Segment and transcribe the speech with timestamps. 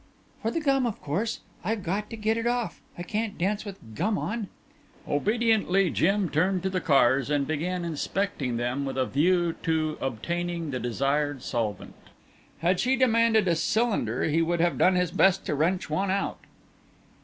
[0.41, 1.41] "For the gum of course.
[1.63, 2.81] I've got to get it off.
[2.97, 4.47] I can't dance with gum on."
[5.07, 10.71] Obediently Jim turned to the cars and began inspecting them with a view to obtaining
[10.71, 11.93] the desired solvent.
[12.61, 16.39] Had she demanded a cylinder he would have done his best to wrench one out.